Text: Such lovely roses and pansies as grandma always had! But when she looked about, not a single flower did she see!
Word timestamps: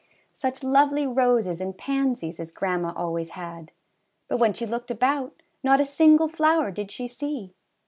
Such 0.33 0.63
lovely 0.63 1.05
roses 1.05 1.61
and 1.61 1.77
pansies 1.77 2.39
as 2.39 2.49
grandma 2.49 2.91
always 2.95 3.29
had! 3.37 3.71
But 4.27 4.37
when 4.37 4.51
she 4.51 4.65
looked 4.65 4.89
about, 4.89 5.43
not 5.61 5.79
a 5.79 5.85
single 5.85 6.27
flower 6.27 6.71
did 6.71 6.89
she 6.89 7.07
see! 7.07 7.53